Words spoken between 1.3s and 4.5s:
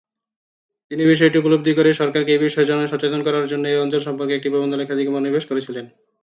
উপলব্ধি করে সরকারকে এ বিষয়ে সচেতন করার জন্য এ অঞ্চল সম্পর্কে একটি